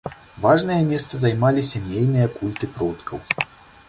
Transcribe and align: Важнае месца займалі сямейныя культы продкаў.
Важнае 0.45 0.77
месца 0.93 1.19
займалі 1.23 1.63
сямейныя 1.71 2.31
культы 2.39 2.71
продкаў. 2.79 3.23